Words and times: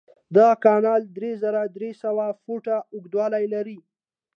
دغه 0.35 0.53
کانال 0.65 1.01
درې 1.17 1.31
زره 1.41 1.61
درې 1.75 1.91
سوه 2.03 2.25
فوټه 2.43 2.75
اوږدوالی 2.93 3.45
لري. 3.53 3.77